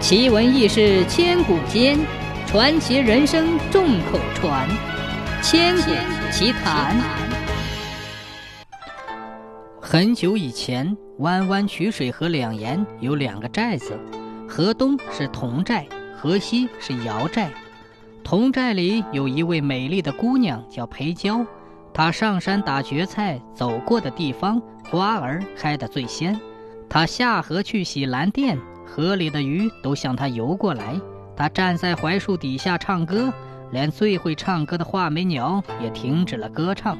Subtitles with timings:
[0.00, 1.98] 奇闻异事千古间，
[2.46, 4.66] 传奇人生众口传。
[5.42, 5.90] 千古
[6.32, 6.96] 奇谈。
[9.78, 13.92] 很久以前，弯弯曲水河两沿有两个寨子，
[14.48, 15.86] 河东是佟寨，
[16.16, 17.50] 河西是姚寨。
[18.24, 21.44] 佟寨里有一位美丽的姑娘，叫裴娇。
[21.92, 24.60] 她上山打蕨菜，走过的地方
[24.90, 26.40] 花儿开得最鲜。
[26.88, 28.58] 她下河去洗蓝靛。
[28.92, 31.00] 河里的鱼都向他游过来，
[31.36, 33.32] 他站在槐树底下唱歌，
[33.70, 36.98] 连最会唱歌的画眉鸟也停止了歌唱。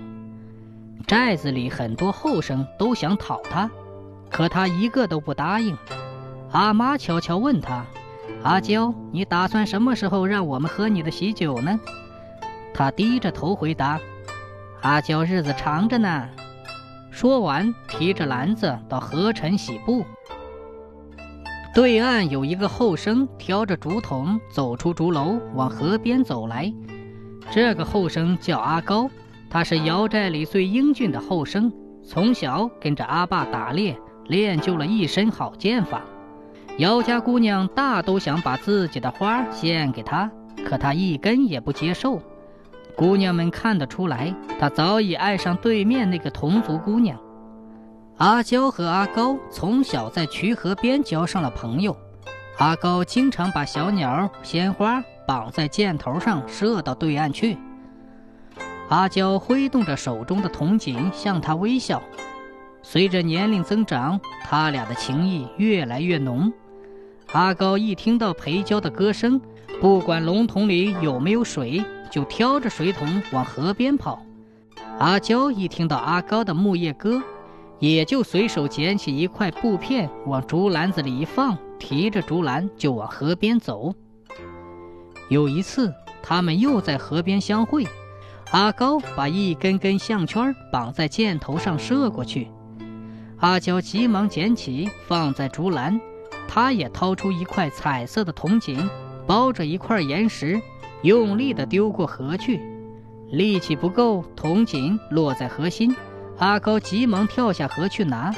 [1.04, 3.68] 寨子里很多后生都想讨他，
[4.30, 5.76] 可他一个都不答应。
[6.52, 7.84] 阿妈悄悄问他
[8.45, 11.80] ：“阿娇，你打算什么时候让我们喝你的喜酒呢？”
[12.72, 13.98] 他低着头回答
[14.82, 16.28] ：“阿娇日子长着呢。”
[17.10, 20.04] 说完，提着篮子到河城洗布。
[21.73, 26.73] 对岸有一个后生挑着竹筒走出竹楼，往河边走来。
[27.49, 29.09] 这个后生叫阿高，
[29.49, 31.73] 他是瑶寨里最英俊的后生，
[32.04, 33.96] 从小跟着阿爸打猎，
[34.27, 36.02] 练就了一身好剑法。
[36.79, 40.29] 姚家姑娘大都想把自己的花献给他，
[40.65, 42.21] 可他一根也不接受。
[42.96, 47.16] 姑娘们看得出来，他早已爱上对面那个同族姑娘。
[48.21, 51.96] 阿娇和阿高从小在渠河边交上了朋友。
[52.59, 57.57] 阿高经常把小鸟、鲜花绑在箭头上射到对岸去。
[58.90, 62.02] 阿娇挥动着手中的铜锦向他微笑。
[62.82, 66.53] 随着年龄增长，他俩的情谊越来越浓。
[67.32, 69.41] 阿高一听到裴娇的歌声，
[69.81, 74.22] 不管龙桶里有没有水，就挑着水桶往河边跑。
[74.99, 77.22] 阿娇一听到阿高的木叶歌，
[77.81, 83.92] 也就随手捡起一块布片，往竹篮子里一放，提着竹篮就往河边走。
[85.31, 85.92] 有一次，
[86.22, 87.87] 他们又在河边相会，
[88.50, 92.49] 阿高把一根根项圈绑在箭头上射过去，
[93.38, 95.99] 阿娇急忙捡起放在竹篮，
[96.47, 98.91] 他也掏出一块彩色的铜锦，
[99.26, 100.60] 包着一块岩石，
[101.00, 102.60] 用力地丢过河去，
[103.31, 105.97] 力气不够，铜锦落在河心。
[106.41, 108.34] 阿高急忙跳下河去拿，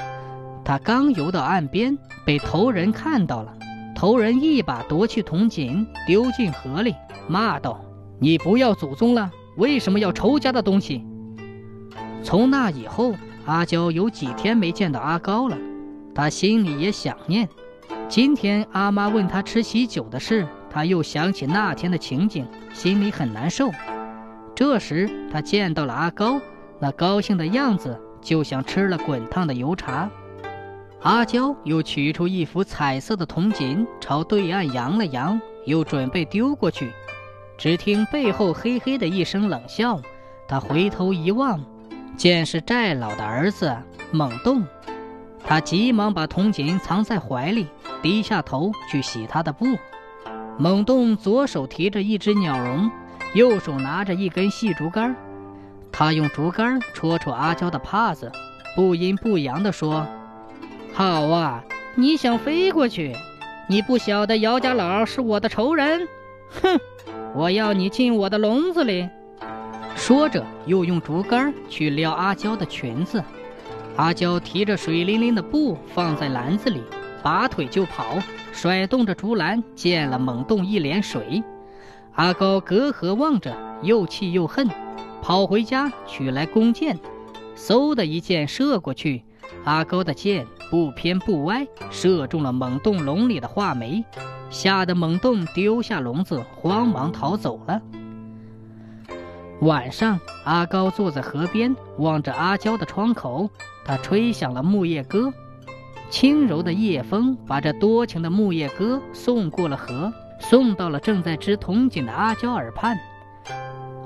[0.65, 1.97] 他刚游到岸边，
[2.27, 3.55] 被头人看到了。
[3.95, 6.97] 头人一把夺去铜锦，丢进河里，
[7.29, 7.81] 骂道
[8.19, 11.07] ：“你不要祖宗了，为什么要仇家的东西？”
[12.25, 13.15] 从那以后，
[13.47, 15.57] 阿娇有几天没见到阿高了，
[16.13, 17.49] 他心里也想念。
[18.09, 23.71] 今天阿妈问他吃喜酒的事，他又想起那天的情景，心里很难受。
[24.57, 26.41] 这时，他见到了阿高。
[26.83, 30.11] 那高兴的样子，就像吃了滚烫的油茶。
[31.03, 36.91] 阿娇又取出一幅彩色的铜锦，朝对岸扬了扬，又准备丢过去。
[37.57, 40.01] 只听背后嘿嘿的一声冷笑，
[40.49, 41.65] 他回头一望，
[42.17, 43.77] 见是寨老的儿子
[44.11, 44.65] 猛动。
[45.45, 47.69] 他急忙把铜锦藏在怀里，
[48.03, 49.67] 低下头去洗他的布。
[50.59, 52.91] 猛动左手提着一只鸟笼，
[53.35, 55.15] 右手拿着一根细竹竿。
[55.93, 58.33] 他用竹竿戳戳阿娇的帕子，
[58.75, 60.07] 不阴不阳地说
[60.95, 61.63] ：“好啊，
[61.95, 63.15] 你想飞过去？
[63.69, 66.09] 你不晓得姚家老是我的仇人？
[66.63, 66.81] 哼，
[67.35, 69.09] 我要你进我的笼子里。”
[69.95, 73.23] 说着，又用竹竿去撩阿娇的裙子。
[73.97, 76.83] 阿娇提着水灵灵的布放在篮子里，
[77.23, 78.17] 拔腿就跑，
[78.51, 81.45] 甩动着竹篮溅了猛动一脸水。
[82.15, 84.67] 阿高隔河望着，又气又恨。
[85.23, 86.99] 跑回家取来弓箭，
[87.57, 89.23] 嗖的一箭射过去，
[89.65, 94.05] 阿高的箭不偏不歪，射中了猛洞笼里的画眉，
[94.51, 97.81] 吓得猛洞丢下笼子，慌忙逃走了。
[99.61, 103.49] 晚上，阿高坐在河边，望着阿娇的窗口，
[103.85, 105.33] 他吹响了木叶歌，
[106.11, 112.99] 轻柔的夜风把这多情的木叶歌送过了河，送到了正在织铜锦的阿娇耳畔。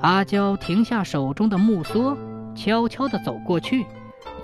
[0.01, 2.15] 阿娇停下手中的木梭，
[2.53, 3.85] 悄悄地走过去，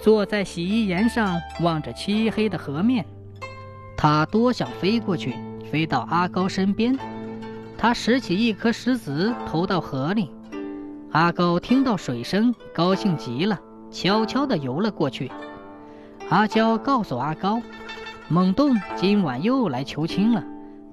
[0.02, 3.06] 坐在洗衣岩上，望着漆黑的河面。
[3.96, 5.36] 她多想飞过去，
[5.72, 6.98] 飞到阿高身边。
[7.78, 10.32] 她拾起一颗石子，投到河里。
[11.12, 13.60] 阿高听到水声，高兴极了，
[13.92, 15.32] 悄悄地游了过去。
[16.30, 17.62] 阿娇告诉阿高，
[18.28, 20.44] 猛洞今晚又来求亲了，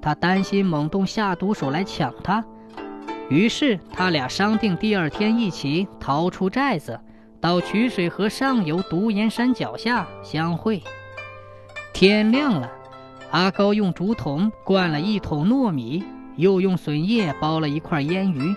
[0.02, 2.44] 他担心猛洞下毒手来抢他。
[3.30, 6.98] 于是他俩商定第二天一起逃出寨子，
[7.40, 10.82] 到曲水河上游独岩山脚下相会。
[11.92, 12.68] 天亮了，
[13.30, 16.02] 阿高用竹筒灌了一桶糯米，
[16.34, 18.54] 又用笋叶包了一块腌鱼，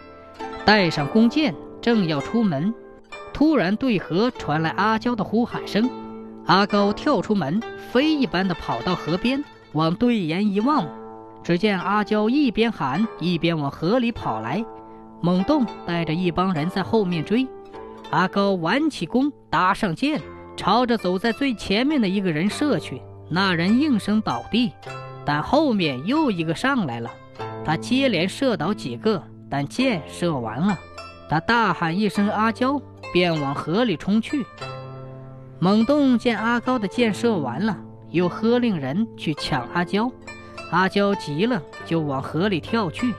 [0.65, 2.73] 带上弓箭，正要出门，
[3.31, 5.87] 突然对河传来阿娇的呼喊声。
[6.47, 7.61] 阿高跳出门，
[7.91, 9.43] 飞一般的跑到河边，
[9.73, 10.87] 往对岩一望，
[11.43, 14.63] 只见阿娇一边喊一边往河里跑来，
[15.21, 17.47] 猛洞带着一帮人在后面追。
[18.11, 20.21] 阿高挽起弓，搭上箭，
[20.55, 24.71] 朝着走在最前面的一个人射去，那人应声倒地，
[25.25, 27.09] 但后面又一个上来了，
[27.65, 30.79] 他接连射倒几个，但箭射完了，
[31.29, 32.81] 他大喊一声“阿娇”，
[33.11, 34.45] 便往河里冲去。
[35.59, 37.77] 猛洞见阿高的箭射完了，
[38.11, 40.11] 又喝令人去抢阿娇。
[40.73, 43.13] 阿娇急了，就往河里跳去。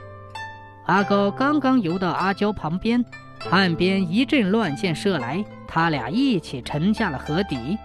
[0.87, 3.03] 阿高刚刚游到阿娇旁边，
[3.49, 7.79] 岸边一阵乱箭射来，他俩一起沉下了河底。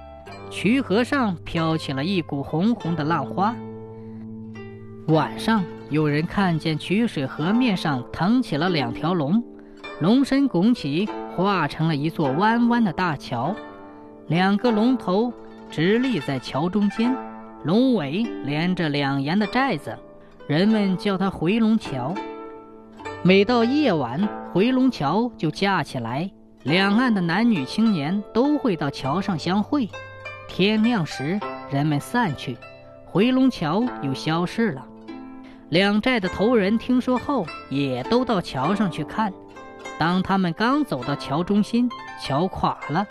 [0.49, 3.55] 渠河上飘起了一股红红的浪花。
[5.09, 9.43] 晚上，有人看见渠水河面上腾起了两条龙，
[10.01, 13.55] 龙身拱起，化成了一座弯弯的大桥。
[14.25, 15.31] 两个龙头
[15.69, 17.15] 直立在桥中间，
[17.63, 19.97] 龙尾连着两沿的寨子，
[20.47, 22.15] 人们叫它回龙桥。
[23.21, 26.31] 每到夜晚，回龙桥就架起来，
[26.63, 29.89] 两岸的男女青年都会到桥上相会。
[30.47, 31.37] 天亮时，
[31.69, 32.57] 人们散去，
[33.05, 34.85] 回龙桥又消失了。
[35.67, 39.33] 两寨的头人听说后，也都到桥上去看。
[39.97, 41.89] 当他们刚走到桥中心，
[42.21, 43.05] 桥垮了。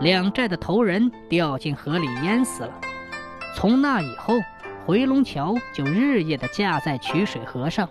[0.00, 2.80] 两寨的头人掉进河里淹死了。
[3.54, 4.34] 从那以后，
[4.84, 7.88] 回龙桥就日夜的架在取水河上。